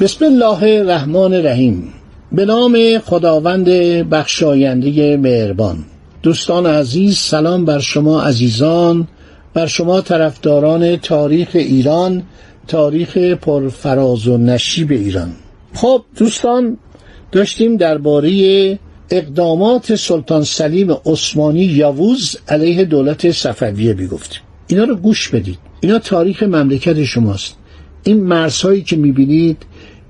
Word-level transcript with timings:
بسم 0.00 0.24
الله 0.24 0.62
الرحمن 0.62 1.34
الرحیم. 1.34 1.92
به 2.32 2.44
نام 2.44 2.98
خداوند 2.98 3.68
بخشاینده 4.10 5.16
مهربان. 5.16 5.84
دوستان 6.22 6.66
عزیز 6.66 7.16
سلام 7.16 7.64
بر 7.64 7.78
شما 7.78 8.22
عزیزان 8.22 9.08
بر 9.54 9.66
شما 9.66 10.00
طرفداران 10.00 10.96
تاریخ 10.96 11.48
ایران 11.52 12.22
تاریخ 12.68 13.16
پرفراز 13.16 14.28
و 14.28 14.36
نشیب 14.36 14.90
ایران. 14.90 15.32
خب 15.74 16.02
دوستان 16.16 16.76
داشتیم 17.32 17.76
درباره 17.76 18.78
اقدامات 19.10 19.94
سلطان 19.94 20.44
سلیم 20.44 20.92
عثمانی 21.06 21.64
یاووز 21.64 22.36
علیه 22.48 22.84
دولت 22.84 23.30
صفویه 23.30 23.94
می‌گفتیم. 23.94 24.40
اینا 24.66 24.84
رو 24.84 24.94
گوش 24.94 25.28
بدید. 25.28 25.58
اینا 25.80 25.98
تاریخ 25.98 26.42
مملکت 26.42 27.04
شماست. 27.04 27.56
این 28.04 28.20
مرزهایی 28.20 28.82
که 28.82 28.96
می‌بینید 28.96 29.56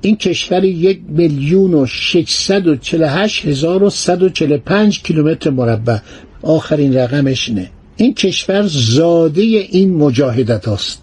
این 0.02 0.16
کشور 0.16 0.64
یک 0.64 1.00
میلیون 1.08 1.74
و 1.74 1.86
ششصد 1.86 2.66
و 2.66 2.76
چل 2.76 3.02
هشت 3.02 3.46
هزار 3.46 3.82
و 3.82 3.90
صد 3.90 4.22
و 4.22 4.28
چل 4.28 4.56
پنج 4.56 5.02
کیلومتر 5.02 5.50
مربع. 5.50 5.98
آخرین 6.42 6.96
رقمش 6.96 7.48
اینه. 7.48 7.70
این 7.96 8.14
کشور 8.14 8.62
زاده 8.66 9.42
این 9.42 9.94
مجاهدت 9.94 10.68
هاست. 10.68 11.02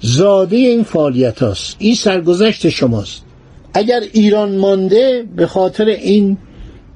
زاده 0.00 0.56
این 0.56 0.82
فعالیت 0.82 1.42
هاست. 1.42 1.76
این 1.78 1.94
سرگذشت 1.94 2.68
شماست. 2.68 3.22
اگر 3.74 4.00
ایران 4.12 4.56
مانده 4.56 5.24
به 5.36 5.46
خاطر 5.46 5.84
این 5.84 6.36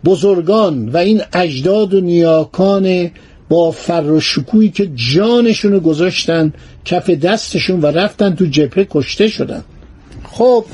بزرگان 0.04 0.88
و 0.88 0.96
این 0.96 1.22
اجداد 1.32 1.94
و 1.94 2.00
نیاکان 2.00 3.10
با 3.48 3.70
فر 3.70 4.10
و 4.10 4.20
شکویی 4.20 4.70
که 4.70 4.90
جانشون 4.94 5.72
رو 5.72 5.80
گذاشتن 5.80 6.52
کف 6.84 7.10
دستشون 7.10 7.80
و 7.80 7.86
رفتن 7.86 8.34
تو 8.34 8.46
جبهه 8.46 8.86
کشته 8.90 9.28
شدن. 9.28 9.64
خب 10.32 10.64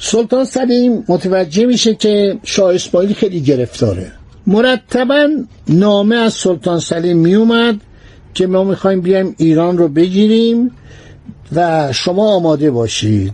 سلطان 0.00 0.44
سلیم 0.44 1.04
متوجه 1.08 1.66
میشه 1.66 1.94
که 1.94 2.38
شاه 2.44 2.74
اسماعیل 2.74 3.12
خیلی 3.12 3.40
گرفتاره. 3.40 4.12
مرتبا 4.46 5.28
نامه 5.68 6.16
از 6.16 6.34
سلطان 6.34 6.80
سلیم 6.80 7.16
میومد 7.16 7.80
که 8.34 8.46
ما 8.46 8.64
می‌خوایم 8.64 9.00
بیایم 9.00 9.34
ایران 9.38 9.78
رو 9.78 9.88
بگیریم 9.88 10.70
و 11.54 11.88
شما 11.92 12.34
آماده 12.34 12.70
باشید. 12.70 13.32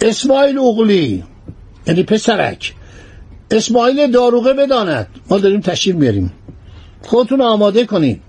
اسماعیل 0.00 0.58
اغلی 0.58 1.24
یعنی 1.86 2.02
پسرک 2.02 2.74
اسماعیل 3.50 4.10
داروغه 4.10 4.52
بداند. 4.52 5.06
ما 5.30 5.38
داریم 5.38 5.60
تشریف 5.60 5.96
میاریم 5.96 6.32
خودتون 7.02 7.40
آماده 7.40 7.84
کنید. 7.84 8.20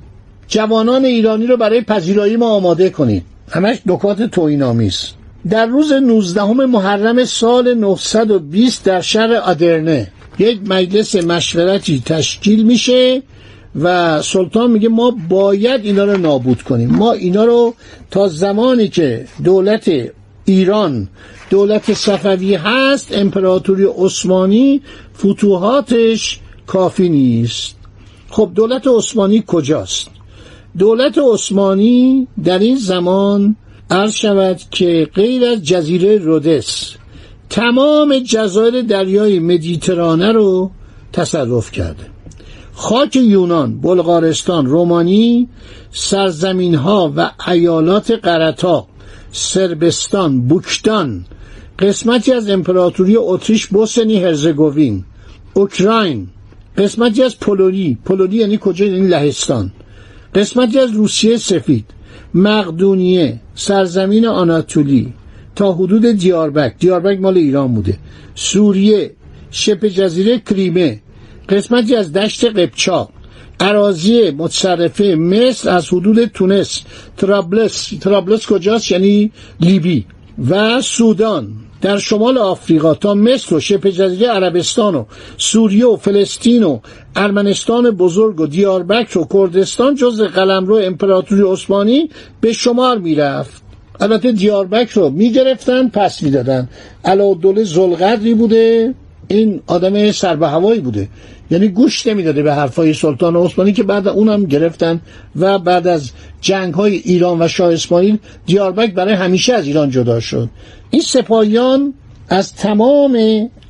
جوانان 0.48 1.06
ایرانی 1.06 1.48
رو 1.48 1.58
برای 1.58 1.81
پذیرایی 1.81 2.38
ما 2.38 2.50
آماده 2.50 2.90
کنید. 2.90 3.23
همش 3.52 3.78
نکات 3.86 4.22
توینامیست 4.22 5.16
در 5.49 5.65
روز 5.65 5.91
19 5.91 6.43
محرم 6.43 7.25
سال 7.25 7.73
920 7.73 8.83
در 8.83 9.01
شهر 9.01 9.33
آدرنه 9.33 10.11
یک 10.39 10.59
مجلس 10.66 11.16
مشورتی 11.16 12.03
تشکیل 12.06 12.66
میشه 12.66 13.23
و 13.81 14.22
سلطان 14.22 14.72
میگه 14.72 14.89
ما 14.89 15.17
باید 15.29 15.85
اینا 15.85 16.05
رو 16.05 16.17
نابود 16.17 16.61
کنیم. 16.61 16.89
ما 16.89 17.11
اینا 17.11 17.45
رو 17.45 17.73
تا 18.11 18.28
زمانی 18.28 18.88
که 18.88 19.28
دولت 19.44 19.91
ایران 20.45 21.07
دولت 21.50 21.94
صفوی 21.94 22.55
هست 22.55 23.07
امپراتوری 23.11 23.88
عثمانی 23.97 24.81
فتوحاتش 25.17 26.39
کافی 26.67 27.09
نیست. 27.09 27.75
خب 28.29 28.51
دولت 28.55 28.88
عثمانی 28.88 29.44
کجاست؟ 29.47 30.07
دولت 30.78 31.17
عثمانی 31.17 32.28
در 32.44 32.59
این 32.59 32.78
زمان 32.78 33.55
عرض 33.91 34.13
شود 34.13 34.62
که 34.72 35.09
غیر 35.13 35.46
از 35.46 35.63
جزیره 35.63 36.18
رودس 36.18 36.96
تمام 37.50 38.19
جزایر 38.19 38.81
دریای 38.81 39.40
مدیترانه 39.40 40.31
رو 40.31 40.72
تصرف 41.13 41.72
کرده. 41.72 42.03
خاک 42.73 43.16
یونان، 43.16 43.81
بلغارستان، 43.81 44.66
رومانی، 44.66 45.50
سرزمین 45.91 46.75
ها 46.75 47.13
و 47.16 47.31
ایالات 47.47 48.12
قرتا، 48.12 48.88
سربستان، 49.31 50.47
بوکتان، 50.47 51.25
قسمتی 51.79 52.34
از 52.34 52.50
امپراتوری 52.50 53.17
اتریش 53.17 53.67
بوسنی 53.67 54.23
هرزگوین، 54.23 55.03
اوکراین، 55.53 56.28
قسمتی 56.78 57.23
از 57.23 57.40
پولونی، 57.40 57.97
پولونی 58.06 58.35
یعنی 58.35 58.59
کجا؟ 58.62 58.85
یعنی 58.85 59.07
لهستان، 59.07 59.72
قسمتی 60.35 60.79
از 60.79 60.91
روسیه 60.91 61.38
سفید، 61.38 61.85
مقدونیه 62.34 63.40
سرزمین 63.56 64.26
آناتولی 64.26 65.14
تا 65.56 65.74
حدود 65.74 66.06
دیاربک. 66.06 66.76
دیاربک 66.80 67.20
مال 67.20 67.38
ایران 67.38 67.74
بوده. 67.74 67.98
سوریه 68.36 69.12
شبه 69.52 69.90
جزیره 69.90 70.40
کریمه. 70.40 71.02
قسمتی 71.50 71.96
از 71.96 72.14
دشت 72.14 72.46
قبچاق. 72.46 73.09
عراضی 73.59 74.31
متصرفه 74.31 75.16
مصر 75.16 75.70
از 75.70 75.88
حدود 75.88 76.26
تونس. 76.26 76.81
ترابلس 77.18 77.94
ترابلس 78.02 78.46
کجاست؟ 78.46 78.92
یعنی 78.92 79.32
لیبی. 79.59 80.06
و 80.50 80.82
سودان. 80.82 81.65
در 81.81 81.97
شمال 81.97 82.38
آفریقا 82.38 82.94
تا 82.94 83.13
مصر 83.13 83.56
و 83.56 83.59
شبه 83.59 83.91
جزیره 83.91 84.28
عربستان 84.28 84.96
و 84.96 85.06
سوریه 85.38 85.88
و 85.88 85.96
فلسطین 85.96 86.63
و 86.63 86.80
ارمنستان 87.16 87.91
بزرگ 87.91 88.40
و 88.40 88.47
دیاربکر 88.47 89.19
و 89.19 89.28
کردستان 89.34 89.96
جز 89.96 90.22
قلمرو 90.22 90.75
امپراتوری 90.75 91.41
عثمانی 91.41 92.09
به 92.41 92.53
شمار 92.53 92.97
می‌رفت. 92.97 93.62
البته 94.00 94.31
دیاربکر 94.31 95.02
رو 95.02 95.09
می‌گرفتن 95.09 95.90
پس 95.90 96.24
می‌دادن. 96.24 96.69
علاءالدوله 97.06 97.64
زلقدری 97.64 98.34
بوده. 98.34 98.94
این 99.28 99.62
آدم 99.68 100.12
سر 100.12 100.36
به 100.36 100.47
هوایی 100.47 100.80
بوده. 100.80 101.08
یعنی 101.52 101.68
گوش 101.68 102.08
نمی‌داده 102.08 102.44
به 102.44 102.53
حرفای 102.53 102.94
سلطان 102.94 103.36
عثمانی 103.36 103.74
که 103.74 103.84
بعد 103.84 104.08
اونم 104.08 104.46
گرفتن 104.46 105.02
و 105.36 105.59
بعد 105.59 105.88
از 105.88 106.12
جنگ 106.41 106.74
های 106.74 106.96
ایران 106.96 107.41
و 107.41 107.47
شاه 107.47 107.74
اسماعیل 107.74 108.18
دیاربک 108.46 108.94
برای 108.94 109.14
همیشه 109.14 109.53
از 109.53 109.68
ایران 109.68 109.90
جدا 109.90 110.19
شد. 110.19 110.50
این 110.90 111.02
سپاهیان 111.02 111.94
از 112.30 112.53
تمام 112.53 113.18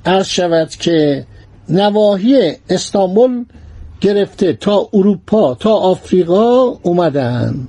عرض 0.05 0.27
شود 0.27 0.69
که 0.69 1.25
نواحی 1.69 2.53
استانبول 2.69 3.45
گرفته 4.01 4.53
تا 4.53 4.89
اروپا 4.93 5.55
تا 5.55 5.73
آفریقا 5.73 6.63
اومدن. 6.83 7.67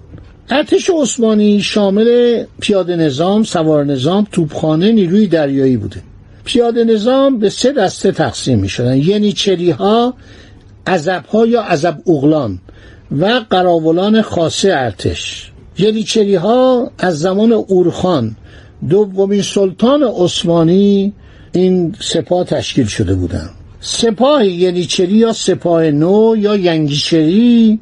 ارتش 0.50 0.90
عثمانی 0.90 1.60
شامل 1.62 2.44
پیاده 2.60 2.96
نظام، 2.96 3.42
سوار 3.42 3.84
نظام، 3.84 4.26
توپخانه، 4.32 4.92
نیروی 4.92 5.26
دریایی 5.26 5.76
بوده. 5.76 6.02
پیاده 6.46 6.84
نظام 6.84 7.38
به 7.38 7.50
سه 7.50 7.72
دسته 7.72 8.12
تقسیم 8.12 8.58
می 8.58 8.68
شدن 8.68 8.96
یعنی 8.96 9.32
چری 9.32 9.70
ها 9.70 10.14
عذب 10.86 11.24
ها 11.24 11.46
یا 11.46 11.62
عذب 11.62 11.96
اغلان 12.08 12.58
و 13.18 13.42
قراولان 13.50 14.22
خاصه 14.22 14.72
ارتش. 14.72 15.52
یعنی 15.78 16.34
ها 16.34 16.90
از 16.98 17.18
زمان 17.18 17.52
اورخان 17.52 18.36
دومین 18.88 19.42
سلطان 19.42 20.02
عثمانی 20.02 21.12
این 21.52 21.94
سپاه 22.00 22.44
تشکیل 22.44 22.86
شده 22.86 23.14
بودند 23.14 23.50
سپاه 23.80 24.46
ینیچری 24.46 25.12
یا 25.12 25.32
سپاه 25.32 25.90
نو 25.90 26.36
یا 26.38 26.56
ینگیشری 26.56 27.80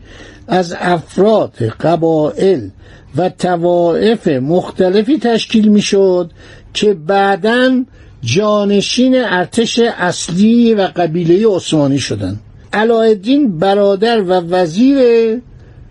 از 0.49 0.77
افراد 0.79 1.55
قبائل 1.81 2.69
و 3.17 3.29
توائف 3.29 4.29
مختلفی 4.29 5.19
تشکیل 5.19 5.69
می‌شد 5.69 6.31
که 6.75 6.95
بعدا 6.95 7.85
جانشین 8.25 9.25
ارتش 9.25 9.79
اصلی 9.79 10.75
و 10.75 10.89
قبیله 10.97 11.49
عثمانی 11.49 11.99
شدند 11.99 12.41
علایالدین 12.73 13.59
برادر 13.59 14.21
و 14.21 14.33
وزیر 14.33 14.99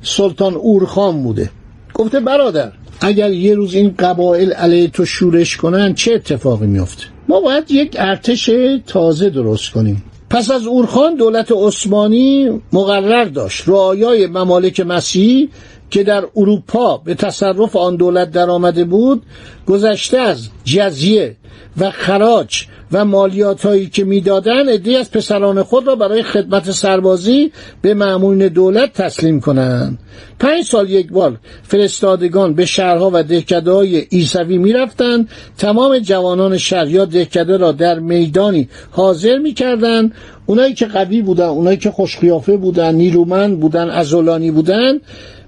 سلطان 0.01 0.53
اورخان 0.53 1.23
بوده. 1.23 1.49
گفته 1.93 2.19
برادر 2.19 2.71
اگر 3.01 3.31
یه 3.31 3.55
روز 3.55 3.73
این 3.73 3.95
قبایل 3.99 4.53
علیه 4.53 4.87
تو 4.87 5.05
شورش 5.05 5.57
کنن 5.57 5.93
چه 5.93 6.13
اتفاقی 6.13 6.67
میفته 6.67 7.03
ما 7.27 7.41
باید 7.41 7.71
یک 7.71 7.95
ارتش 7.99 8.49
تازه 8.87 9.29
درست 9.29 9.71
کنیم. 9.71 10.03
پس 10.29 10.51
از 10.51 10.65
اورخان 10.65 11.15
دولت 11.15 11.51
عثمانی 11.51 12.61
مقرر 12.73 13.25
داشت. 13.25 13.63
رعایای 13.67 14.27
ممالک 14.27 14.79
مسیحی 14.79 15.49
که 15.93 16.03
در 16.03 16.23
اروپا 16.35 16.97
به 16.97 17.15
تصرف 17.15 17.75
آن 17.75 17.95
دولت 17.95 18.31
در 18.31 18.49
آمده 18.49 18.83
بود 18.83 19.21
گذشته 19.67 20.17
از 20.17 20.49
جزیه 20.63 21.35
و 21.77 21.91
خراج 21.91 22.65
و 22.91 23.05
مالیات 23.05 23.65
هایی 23.65 23.89
که 23.89 24.03
می‌دادند 24.03 24.69
عدهای 24.69 24.97
از 24.97 25.11
پسران 25.11 25.63
خود 25.63 25.87
را 25.87 25.95
برای 25.95 26.23
خدمت 26.23 26.71
سربازی 26.71 27.51
به 27.81 27.93
معمولین 27.93 28.47
دولت 28.47 28.93
تسلیم 28.93 29.39
کنند. 29.39 29.99
پنج 30.39 30.65
سال 30.65 30.89
یک 30.89 31.11
بار 31.11 31.37
فرستادگان 31.63 32.53
به 32.53 32.65
شهرها 32.65 33.11
و 33.13 33.23
دهکده 33.23 33.71
های 33.71 34.07
ایسوی 34.09 34.57
می‌رفتند. 34.57 35.29
تمام 35.57 35.99
جوانان 35.99 36.57
شهر 36.57 36.87
یا 36.87 37.05
دهکده 37.05 37.57
را 37.57 37.71
در 37.71 37.99
میدانی 37.99 38.69
حاضر 38.91 39.37
می‌کردند. 39.37 40.13
اونایی 40.45 40.73
که 40.73 40.85
قوی 40.85 41.21
بودن 41.21 41.45
اونایی 41.45 41.77
که 41.77 41.91
خوشقیافه 41.91 42.57
بودن 42.57 42.95
نیرومند 42.95 43.59
بودن 43.59 43.89
ازولانی 43.89 44.51
بودن 44.51 44.99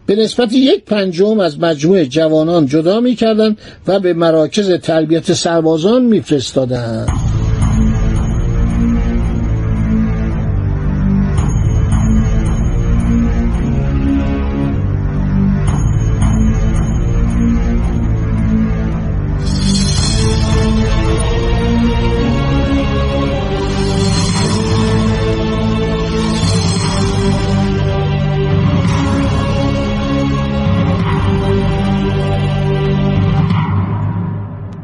به 0.06 0.16
نسبت 0.16 0.54
یک 0.54 0.86
پنجم 0.86 1.40
از 1.40 1.60
مجموع 1.60 2.04
جوانان 2.04 2.66
جدا 2.66 3.00
می‌کردند 3.00 3.58
و 3.88 4.00
به 4.00 4.14
مراکز 4.14 4.72
تربیت 4.72 5.34
سربازان 5.34 6.04
میفرستادند. 6.04 7.35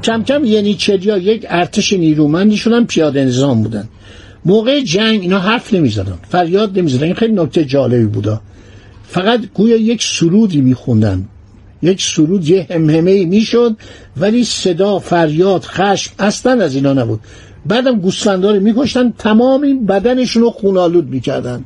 کم 0.03 0.23
کم 0.23 0.45
ینیچریا 0.45 1.17
یک 1.17 1.45
ارتش 1.49 1.93
نیرومندیشون 1.93 2.73
هم 2.73 2.87
پیاده 2.87 3.25
نظام 3.25 3.63
بودن. 3.63 3.89
موقع 4.45 4.81
جنگ 4.81 5.21
اینا 5.21 5.39
حرف 5.39 5.73
نمی‌زدن. 5.73 6.19
فریاد 6.29 6.79
نمی‌زدن. 6.79 7.03
این 7.03 7.13
خیلی 7.13 7.33
نکته 7.33 7.65
جالبی 7.65 8.05
بودا. 8.05 8.41
فقط 9.07 9.39
گویا 9.53 9.77
یک 9.77 10.03
سرودی 10.03 10.61
میخوندن. 10.61 11.27
یک 11.81 12.01
سرود 12.01 12.49
یه 12.49 12.67
همهمه 12.69 13.25
می‌شد 13.25 13.77
ولی 14.17 14.43
صدا 14.43 14.99
فریاد 14.99 15.63
خشم 15.63 16.11
اصلا 16.19 16.63
از 16.63 16.75
اینا 16.75 16.93
نبود. 16.93 17.19
بعدم 17.65 17.99
گوسفندا 17.99 18.51
رو 18.51 18.59
میکشتن 18.59 19.13
تمام 19.17 19.85
بدنشون 19.85 20.43
رو 20.43 20.49
خونالود 20.49 21.09
می‌کردن. 21.09 21.65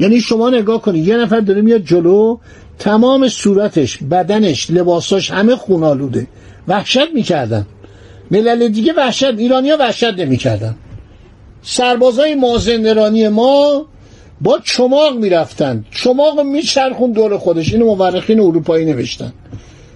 یعنی 0.00 0.20
شما 0.20 0.50
نگاه 0.50 0.82
کنید 0.82 1.08
یه 1.08 1.16
نفر 1.16 1.40
داره 1.40 1.60
میاد 1.60 1.84
جلو 1.84 2.38
تمام 2.78 3.28
صورتش 3.28 3.98
بدنش 4.10 4.70
لباساش 4.70 5.30
همه 5.30 5.56
خونالوده 5.56 6.26
وحشت 6.68 7.10
می‌کردن. 7.14 7.66
ملل 8.30 8.68
دیگه 8.68 8.92
وحشت 8.92 9.24
ایرانیا 9.24 9.76
وحشت 9.76 10.04
نمی‌کردن. 10.04 10.76
سربازای 11.62 12.34
مازندرانی 12.34 13.28
ما 13.28 13.86
با 14.40 14.58
چماق 14.64 15.16
می‌رفتن. 15.16 15.84
چماق 15.90 16.40
میچرخون 16.40 17.12
دور 17.12 17.38
خودش. 17.38 17.72
اینو 17.72 17.94
مورخین 17.94 18.40
اروپایی 18.40 18.84
نوشتن. 18.84 19.32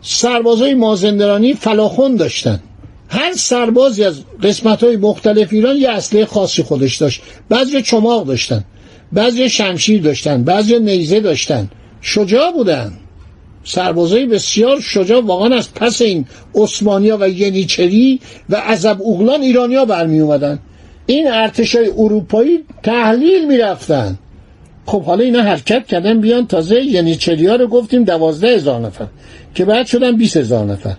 سربازای 0.02 0.74
مازندرانی 0.74 1.54
فلاخون 1.54 2.16
داشتن. 2.16 2.60
هر 3.08 3.32
سربازی 3.32 4.04
از 4.04 4.20
قسمت 4.42 4.84
های 4.84 4.96
مختلف 4.96 5.52
ایران 5.52 5.76
یه 5.76 5.90
اصله 5.90 6.26
خاصی 6.26 6.62
خودش 6.62 6.96
داشت. 6.96 7.22
بعضی 7.48 7.82
چماق 7.82 8.26
داشتن. 8.26 8.64
بعضی 9.12 9.48
شمشیر 9.48 10.02
داشتن. 10.02 10.44
بعضی 10.44 10.78
نیزه 10.78 11.20
داشتن. 11.20 11.68
شجاع 12.00 12.52
بودن. 12.52 12.92
سربازای 13.64 14.26
بسیار 14.26 14.80
شجاع 14.80 15.20
واقعا 15.20 15.56
از 15.56 15.74
پس 15.74 16.02
این 16.02 16.26
عثمانیا 16.54 17.18
و 17.20 17.28
ینیچری 17.28 18.20
و 18.50 18.56
عذب 18.56 18.96
اوغلان 19.00 19.40
ایرانیا 19.40 19.84
برمی 19.84 20.20
اومدن. 20.20 20.58
این 21.06 21.32
ارتشای 21.32 21.90
اروپایی 21.96 22.58
تحلیل 22.82 23.48
می‌رفتن. 23.48 24.18
خب 24.86 25.02
حالا 25.02 25.24
اینا 25.24 25.42
حرکت 25.42 25.86
کردن 25.86 26.20
بیان 26.20 26.46
تازه 26.46 26.82
ینیچری 26.82 27.46
ها 27.46 27.56
رو 27.56 27.66
گفتیم 27.66 28.04
دوازده 28.04 28.48
هزار 28.48 28.80
نفر 28.80 29.06
که 29.54 29.64
بعد 29.64 29.86
شدن 29.86 30.16
بیس 30.16 30.36
هزار 30.36 30.64
نفر. 30.64 30.96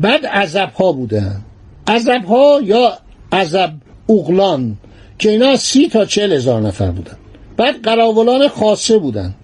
بعد 0.00 0.26
عذب 0.26 0.70
ها 0.72 0.92
بودن. 0.92 1.40
عذب 1.86 2.24
ها 2.24 2.60
یا 2.64 2.98
عذب 3.32 3.72
اوغلان 4.06 4.76
که 5.18 5.30
اینا 5.30 5.56
سی 5.56 5.88
تا 5.88 6.04
چل 6.04 6.32
هزار 6.32 6.60
نفر 6.60 6.90
بودن. 6.90 7.16
بعد 7.56 7.82
قراولان 7.82 8.48
خاصه 8.48 8.98
بودن. 8.98 9.34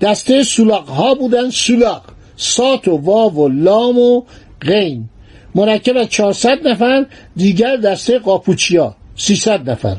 دسته 0.00 0.42
سولاق 0.42 0.88
ها 0.88 1.14
بودن 1.14 1.50
سولاق 1.50 2.02
سات 2.36 2.88
و 2.88 2.96
واو 2.96 3.34
و 3.34 3.48
لام 3.48 3.98
و 3.98 4.22
غین. 4.62 5.08
مرکب 5.54 5.96
از 5.96 6.08
400 6.08 6.68
نفر 6.68 7.06
دیگر 7.36 7.76
دسته 7.76 8.18
قاپوچیا 8.18 8.94
300 9.16 9.70
نفر. 9.70 9.96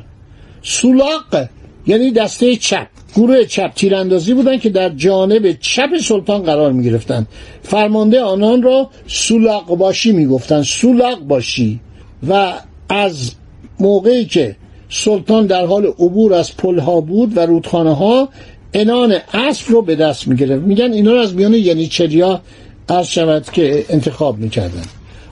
سولاق 0.63 1.47
یعنی 1.87 2.11
دسته 2.11 2.55
چپ 2.55 2.87
گروه 3.15 3.45
چپ 3.45 3.73
تیراندازی 3.75 4.33
بودن 4.33 4.57
که 4.57 4.69
در 4.69 4.89
جانب 4.89 5.51
چپ 5.51 5.97
سلطان 5.97 6.43
قرار 6.43 6.71
می 6.71 6.83
گرفتن 6.83 7.27
فرمانده 7.63 8.21
آنان 8.21 8.61
را 8.61 8.89
سولاق 9.07 9.65
باشی 9.65 10.11
می 10.11 10.25
گفتن 10.25 10.63
سولاق 10.63 11.19
باشی. 11.19 11.79
و 12.29 12.53
از 12.89 13.31
موقعی 13.79 14.25
که 14.25 14.55
سلطان 14.89 15.45
در 15.45 15.65
حال 15.65 15.85
عبور 15.85 16.33
از 16.33 16.57
پلها 16.57 17.01
بود 17.01 17.37
و 17.37 17.39
رودخانه 17.39 17.95
ها 17.95 18.29
انان 18.73 19.17
اسب 19.33 19.71
رو 19.71 19.81
به 19.81 19.95
دست 19.95 20.27
می‌گرفت 20.27 20.63
میگن 20.63 20.93
اینا 20.93 21.11
رو 21.11 21.19
از 21.19 21.35
میان 21.35 21.53
یعنی 21.53 21.87
چریا 21.87 22.41
عرض 22.89 23.07
شود 23.07 23.45
که 23.51 23.85
انتخاب 23.89 24.37
می‌کردن. 24.37 24.83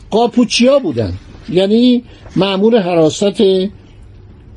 قاپوچیا 0.09 0.79
بودن. 0.79 1.13
یعنی 1.49 2.03
معمول 2.35 2.77
حراست 2.77 3.41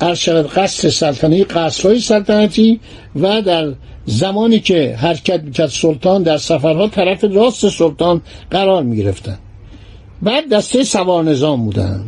عرض 0.00 0.19
شود 0.19 0.47
قصد 0.47 0.88
سلطنتی 0.88 1.44
قصرهای 1.44 2.00
سلطنتی 2.00 2.81
و 3.17 3.43
در 3.43 3.73
زمانی 4.06 4.61
که 4.61 4.97
حرکت 4.97 5.43
می‌کرد 5.43 5.69
سلطان 5.69 6.23
در 6.23 6.37
سفرها 6.37 6.88
طرف 6.88 7.25
راست 7.25 7.69
سلطان 7.69 8.23
قرار 8.50 8.82
می‌گرفتن. 8.82 9.38
بعد 10.23 10.49
دسته 10.49 10.85
سوار 10.85 11.25
نظام 11.25 11.65
بودن. 11.65 12.05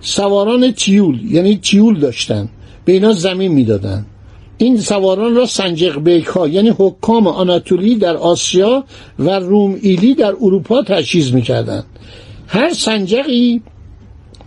سواران 0.00 0.72
تیول 0.72 1.32
یعنی 1.32 1.56
تیول 1.56 2.00
داشتن. 2.00 2.48
به 2.84 2.92
اینا 2.92 3.12
زمین 3.12 3.52
می‌دادن. 3.52 4.06
این 4.58 4.80
سواران 4.80 5.34
را 5.34 5.46
سنجق 5.46 5.98
بیک 5.98 6.24
ها 6.26 6.48
یعنی 6.48 6.72
حکام 6.78 7.26
آناتولی 7.26 7.94
در 7.94 8.16
آسیا 8.16 8.84
و 9.18 9.30
روم 9.30 9.78
ایلی 9.82 10.14
در 10.14 10.32
اروپا 10.40 10.82
تجهیز 10.82 11.34
می‌کردند. 11.34 11.84
هر 12.48 12.72
سنجقی 12.72 13.62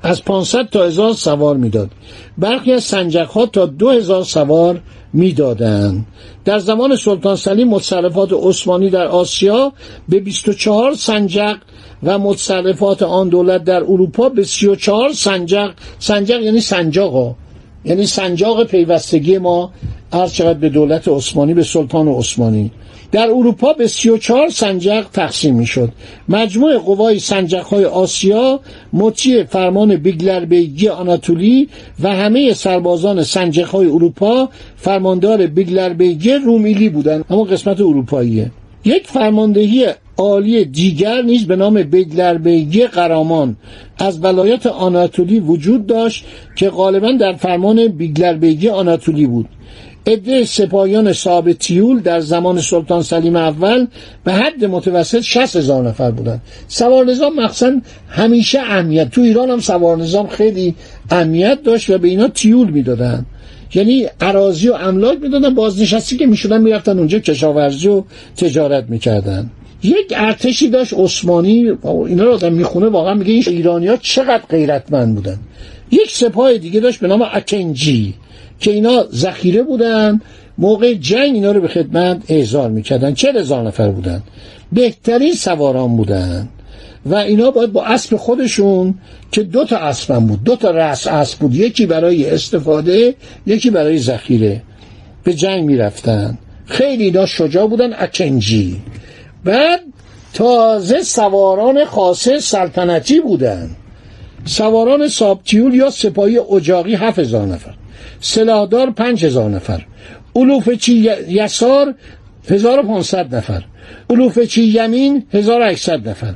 از 0.01 0.24
500 0.24 0.69
تا 0.69 0.84
هزار 0.84 1.13
سوار 1.13 1.57
می‌داد. 1.57 1.89
برخی 2.38 2.74
از 2.74 2.84
سنجق 2.84 3.27
ها 3.29 3.45
تا 3.45 3.65
2000 3.65 4.24
سوار 4.24 4.81
می‌دادند. 5.13 6.05
در 6.45 6.60
زمان 6.60 6.95
سلطان 6.95 7.36
سلیم 7.36 7.67
متصرفات 7.67 8.29
عثمانی 8.34 8.89
در 8.89 9.07
آسیا 9.07 9.74
به 10.10 10.19
24 10.19 10.93
سنجق 10.93 11.57
و 12.03 12.19
متصرفات 12.19 13.03
آن 13.03 13.29
دولت 13.29 13.63
در 13.63 13.84
اروپا 13.84 14.29
به 14.29 14.43
34 14.43 15.13
سنجق 15.13 15.72
سنجق 16.00 16.41
یعنی 16.41 16.62
سنجاق 16.62 17.13
ها 17.13 17.36
یعنی 17.86 18.05
سنجاق 18.05 18.63
پیوستگی 18.63 19.38
ما 19.38 19.71
عرض 20.12 20.31
شود 20.31 20.59
به 20.59 20.69
دولت 20.69 21.07
عثمانی 21.07 21.53
به 21.53 21.63
سلطان 21.63 22.07
عثمانی. 22.07 22.71
در 23.12 23.27
اروپا 23.29 23.74
به 23.74 23.88
34 23.88 24.50
سنجق 24.50 25.05
تقسیم 25.13 25.55
می 25.55 25.65
شد 25.65 25.91
مجموع 26.29 26.77
قوای 26.77 27.19
سنجق 27.19 27.65
های 27.65 27.86
آسیا 27.86 28.59
مطیع 28.93 29.43
فرمان 29.43 29.95
بیگلر 29.95 30.45
بیگی 30.45 30.88
آناتولی 30.88 31.69
و 32.00 32.15
همه 32.15 32.53
سربازان 32.53 33.24
سنجق 33.24 33.67
های 33.67 33.88
اروپا 33.88 34.50
فرماندار 34.75 35.48
بیگلر 35.48 35.93
بیگی 35.93 36.31
رومیلی 36.31 36.89
بودند. 36.89 37.25
اما 37.29 37.43
قسمت 37.43 37.81
اروپاییه. 37.81 38.51
یک 38.86 39.07
فرماندهی 39.07 39.88
عالی 40.19 40.65
دیگر 40.65 41.21
نیز 41.21 41.47
به 41.47 41.55
نام 41.55 41.83
بیگی 41.83 42.88
قرامان 42.88 43.55
از 43.97 44.23
ولایت 44.23 44.65
آناتولی 44.65 45.39
وجود 45.39 45.88
داشت 45.88 46.25
که 46.55 46.69
غالبا 46.69 47.11
در 47.11 47.33
فرمان 47.33 47.88
بیگی 47.88 48.69
آناتولی 48.69 49.27
بود. 49.27 49.45
عده 50.07 50.45
سپاهیان 50.45 51.13
صاحب 51.13 51.53
تیول 51.53 51.99
در 51.99 52.19
زمان 52.19 52.61
سلطان 52.61 53.01
سلیم 53.01 53.35
اول 53.35 53.88
به 54.23 54.33
حد 54.33 54.65
متوسط 54.65 55.21
60 55.21 55.55
هزار 55.55 55.88
نفر 55.88 56.11
بودند. 56.11 56.41
سوار 56.67 57.05
نظام 57.05 57.35
مخصوصا 57.35 57.81
همیشه 58.09 58.59
اهمیت 58.59 59.09
تو 59.09 59.21
ایران 59.21 59.49
هم 59.49 59.59
سوار 59.59 59.97
نظام 59.97 60.27
خیلی 60.27 60.75
اهمیت 61.11 61.63
داشت 61.63 61.89
و 61.89 61.97
به 61.97 62.07
اینا 62.07 62.27
تیول 62.27 62.69
می‌دادن 62.69 63.25
یعنی 63.73 64.07
عراضی 64.21 64.69
و 64.69 64.73
املاک 64.73 65.21
می‌دادن 65.21 65.55
بازنشستی 65.55 66.17
که 66.17 66.25
می‌شدن 66.25 66.61
می‌رفتن 66.61 66.97
اونجا 66.97 67.19
کشاورزی 67.19 67.88
و 67.88 68.03
تجارت 68.38 68.89
می‌کردن. 68.89 69.49
یک 69.83 70.13
ارتشی 70.15 70.69
داشت 70.69 70.93
عثمانی 70.93 71.71
اینا 71.83 72.24
رو 72.24 72.31
آدم 72.31 72.53
می‌خونه 72.53 72.88
واقعا 72.88 73.13
میگه 73.13 73.33
این 73.33 73.43
ایرانی 73.48 73.88
ها 73.88 73.98
چقدر 73.98 74.43
غیرتمند 74.50 75.15
بودن. 75.15 75.39
یک 75.91 76.12
سپاه 76.12 76.57
دیگه 76.57 76.79
داشت 76.79 77.00
به 77.00 77.07
نام 77.07 77.21
اکنجی 77.33 78.13
که 78.59 78.71
اینا 78.71 79.05
ذخیره 79.13 79.63
بودن 79.63 80.21
موقع 80.57 80.93
جنگ 80.93 81.33
اینا 81.33 81.51
رو 81.51 81.62
به 81.62 81.67
خدمت 81.67 82.21
احضار 82.27 82.69
می‌کردن. 82.69 83.13
چه 83.13 83.31
هزار 83.31 83.67
نفر 83.67 83.89
بودن؟ 83.89 84.24
بهترین 84.71 85.33
سواران 85.33 85.98
بودن. 85.98 86.50
و 87.05 87.15
اینا 87.15 87.51
باید 87.51 87.71
با 87.71 87.86
اسب 87.86 88.15
خودشون 88.15 88.95
که 89.31 89.43
دو 89.43 89.65
تا 89.65 89.77
اسبم 89.77 90.25
بود 90.25 90.43
دو 90.43 90.55
تا 90.55 90.71
رأس 90.71 91.07
اسب 91.07 91.39
بود 91.39 91.55
یکی 91.55 91.86
برای 91.86 92.29
استفاده 92.29 93.15
یکی 93.45 93.69
برای 93.69 93.98
ذخیره. 93.98 94.62
به 95.24 95.33
جنگ 95.33 95.65
می‌رفتن. 95.65 96.38
خیلی 96.65 97.03
اینا 97.03 97.25
شجاع 97.25 97.67
بودن 97.67 97.93
اکنجی. 97.93 98.75
بعد 99.43 99.79
تازه 100.34 101.01
سواران 101.01 101.86
خاصه 101.86 102.39
سلطنتی 102.39 103.19
بودن. 103.19 103.69
سواران 104.46 105.08
سابتیول 105.08 105.74
یا 105.74 105.89
سپاهی 105.89 106.38
اجاقی 106.38 106.96
هفت 106.96 107.19
هزار 107.19 107.46
نفر. 107.46 107.74
سلاحدار 108.22 108.91
پنج 108.91 109.25
هزار 109.25 109.50
نفر 109.50 109.86
علوفچی 110.36 111.10
یسار 111.27 111.96
هزار 112.50 112.79
و 112.79 112.84
پانصد 112.84 113.36
نفر. 113.36 113.63
علوفچی 114.10 114.62
یمین 114.62 115.24
هزار 115.34 115.62
و 115.62 115.63
نفر. 116.10 116.36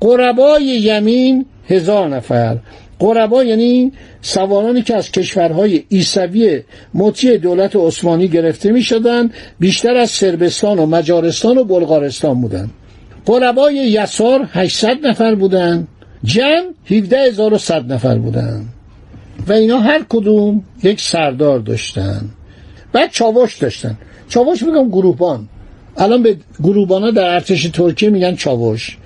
قربای 0.00 0.64
یمین 0.64 1.46
هزار 1.68 2.08
نفر. 2.08 2.56
قربا 3.02 3.44
یعنی 3.44 3.92
سوارانی 4.20 4.82
که 4.82 4.96
از 4.96 5.10
کشورهای 5.10 5.84
ایسوی 5.88 6.62
مطیع 6.94 7.36
دولت 7.36 7.76
عثمانی 7.76 8.28
گرفته 8.28 8.72
می 8.72 8.82
شدن 8.82 9.30
بیشتر 9.58 9.96
از 9.96 10.10
سربستان 10.10 10.78
و 10.78 10.86
مجارستان 10.86 11.58
و 11.58 11.64
بلغارستان 11.64 12.40
بودند 12.40 12.70
قربای 13.26 13.74
یسار 13.74 14.48
800 14.52 15.06
نفر 15.06 15.34
بودند 15.34 15.88
جمع 16.24 16.64
17100 16.84 17.92
نفر 17.92 18.18
بودند 18.18 18.68
و 19.48 19.52
اینا 19.52 19.78
هر 19.78 20.04
کدوم 20.08 20.64
یک 20.82 21.00
سردار 21.00 21.58
داشتن. 21.58 22.20
بعد 22.92 23.10
چاوش 23.10 23.58
داشتن. 23.58 23.98
چاوش 24.28 24.62
میگم 24.62 24.88
گروهبان. 24.88 25.48
الان 25.96 26.22
به 26.22 26.36
گروبانا 26.62 27.10
در 27.10 27.34
ارتش 27.34 27.62
ترکیه 27.62 28.10
میگن 28.10 28.36
چاوش. 28.36 28.98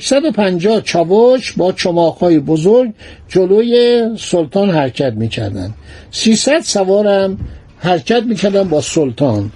150 0.00 0.80
چاوش 0.80 1.52
با 1.52 1.72
چماقهای 1.72 2.38
بزرگ 2.38 2.92
جلوی 3.28 4.02
سلطان 4.18 4.70
حرکت 4.70 5.12
می‌کردن. 5.12 5.74
300 6.10 6.60
سوارم 6.60 7.38
حرکت 7.78 8.22
می‌کردن 8.22 8.68
با 8.68 8.80
سلطان. 8.80 9.50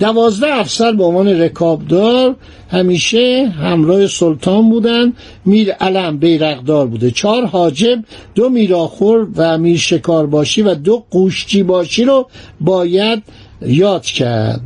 دوازده 0.00 0.54
افسر 0.54 0.92
به 0.92 1.04
عنوان 1.04 1.28
رکابدار 1.28 2.36
همیشه 2.70 3.52
همراه 3.58 4.06
سلطان 4.06 4.70
بودن. 4.70 5.12
میر 5.44 5.72
علم 5.72 6.18
بیرقدار 6.18 6.86
بوده. 6.86 7.10
چهار 7.10 7.46
حاجب 7.46 8.04
دو 8.34 8.48
میراخور 8.48 9.28
و 9.36 9.58
میر 9.58 9.78
شکارباشی 9.78 10.62
و 10.62 10.74
دو 10.74 11.04
قوشچی 11.10 11.62
باشی 11.62 12.04
رو 12.04 12.28
باید 12.60 13.22
یاد 13.62 14.02
کرد. 14.02 14.60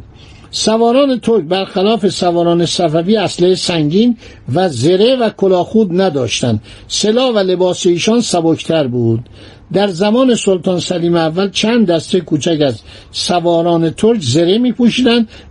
سواران 0.50 1.20
ترک 1.20 1.44
برخلاف 1.44 2.08
سواران 2.08 2.66
صفوی 2.66 3.16
اسلحه 3.16 3.54
سنگین 3.54 4.16
و 4.54 4.68
زره 4.68 5.16
و 5.16 5.30
کلاخود 5.30 6.00
نداشتند 6.00 6.62
سلاح 6.88 7.34
و 7.34 7.38
لباس 7.38 7.86
ایشان 7.86 8.20
سبکتر 8.20 8.86
بود. 8.86 9.20
در 9.72 9.86
زمان 9.86 10.34
سلطان 10.34 10.80
سلیم 10.80 11.16
اول 11.16 11.50
چند 11.50 11.86
دسته 11.86 12.20
کوچک 12.20 12.60
از 12.66 12.80
سواران 13.12 13.90
ترک 13.90 14.20
زره 14.20 14.58
می 14.58 14.74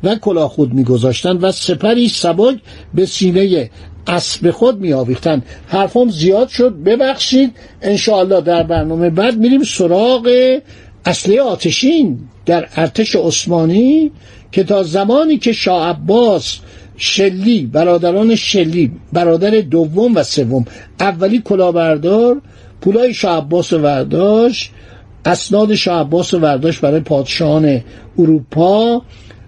و 0.03 0.15
کلاخود 0.15 0.73
می 0.73 0.83
گذاشتند 0.83 1.43
و 1.43 1.51
سپری 1.51 2.09
سبک 2.09 2.55
به 2.93 3.05
سینه 3.05 3.69
اسب 4.07 4.51
خود 4.51 4.79
می 4.79 4.93
آویختند 4.93 5.45
حرفم 5.67 6.09
زیاد 6.09 6.47
شد. 6.47 6.75
ببخشید. 6.85 7.55
انشاءالله 7.81 8.41
در 8.41 8.63
برنامه 8.63 9.09
بعد 9.09 9.37
میریم 9.37 9.63
سراغ 9.63 10.57
اصلی 11.05 11.39
آتشین 11.39 12.19
در 12.45 12.67
ارتش 12.75 13.15
عثمانی. 13.15 14.11
که 14.51 14.63
تا 14.63 14.83
زمانی 14.83 15.37
که 15.37 15.51
شاه 15.51 15.89
عباس 15.89 16.57
شلی 16.97 17.65
برادران 17.65 18.35
شلی 18.35 18.91
برادر 19.13 19.61
دوم 19.61 20.15
و 20.15 20.23
سوم 20.23 20.65
اولی 20.99 21.41
کلاهبردار 21.45 22.41
پولای 22.81 23.13
شاه 23.13 23.37
عباس 23.37 23.73
ورداش 23.73 24.71
اسناد 25.25 25.75
شاه 25.75 25.99
عباس 25.99 26.33
ورداش 26.33 26.79
برای 26.79 26.99
پادشاهان 26.99 27.81
اروپا 28.19 29.01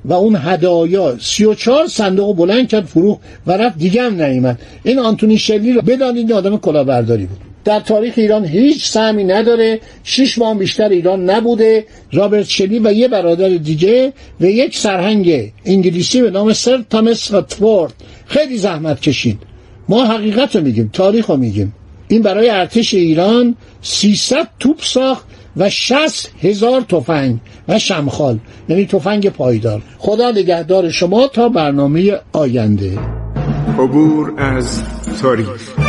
و 0.06 0.14
اون 0.14 0.36
هدایا. 0.40 1.18
سی 1.20 1.46
و 1.46 1.54
چهار 1.54 1.88
صندوق 1.88 2.36
بلند 2.36 2.68
کرد 2.68 2.86
فروخ 2.86 3.18
و 3.48 3.52
رفت 3.52 3.78
دیگه 3.78 4.02
هم 4.02 4.22
نیومد. 4.22 4.60
این 4.84 5.00
آنتونی 5.00 5.38
شلی 5.38 5.74
رو 5.74 5.82
بدانید 5.82 6.32
آدم 6.32 6.58
کلاهبرداری 6.58 7.26
بود. 7.26 7.49
در 7.66 7.80
تاریخ 7.80 8.14
ایران 8.18 8.46
هیچ 8.46 8.90
سهمی 8.90 9.24
نداره. 9.24 9.80
شش 10.04 10.38
ماه 10.38 10.58
بیشتر 10.58 10.90
ایران 10.90 11.30
نبوده. 11.30 11.86
رابرت 12.14 12.48
شلی 12.48 12.80
و 12.80 12.94
یه 12.94 13.08
برادر 13.08 13.50
دیگه 13.50 14.14
و 14.42 14.46
یک 14.46 14.78
سرهنگ 14.78 15.52
انگلیسی 15.66 16.22
به 16.22 16.32
نام 16.32 16.54
سر 16.54 16.84
تامس 16.90 17.32
واتفورد 17.32 17.94
خیلی 18.26 18.58
زحمت 18.58 19.02
کشید 19.02 19.40
ما 19.90 20.06
حقیقت 20.06 20.56
رو 20.56 20.62
میگیم 20.62 20.90
تاریخ 20.94 21.30
رو 21.30 21.38
میگیم. 21.38 21.74
این 22.08 22.22
برای 22.22 22.50
ارتش 22.50 22.94
ایران 22.94 23.56
300 23.82 24.48
توپ 24.60 24.82
ساخت 24.82 25.26
و 25.58 25.70
60 25.70 26.32
هزار 26.42 26.82
تفنگ 26.82 27.38
و 27.68 27.80
شمخال 27.80 28.40
یعنی 28.70 28.86
تفنگ 28.86 29.30
پایدار. 29.30 29.82
خدا 29.98 30.32
نگهدار 30.32 30.90
شما 30.90 31.28
تا 31.28 31.50
برنامه 31.50 32.20
آینده. 32.34 33.00
عبور 33.80 34.34
از 34.38 34.84
تاریخ. 35.22 35.89